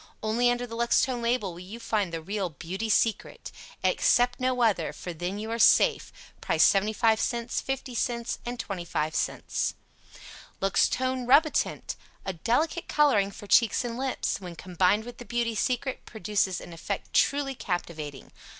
[0.23, 3.51] ONLY under the Luxtone label will you find the REAL "Beauty Secret."
[3.83, 9.73] Accept NO other, for THEN YOU ARE SAFE, Price 75c, 50c, 25c.
[10.59, 11.95] LUXTONE RUBITINT.
[12.25, 16.73] A delicate coloring for cheeks and lips; when combined with the "Beauty Secret," produces an
[16.73, 18.31] effect truly captivating.